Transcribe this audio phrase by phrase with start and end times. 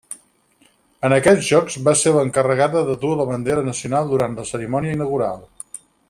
[1.09, 5.45] En aquests Jocs va ser l'encarregada de dur la bandera nacional durant la cerimònia inaugural.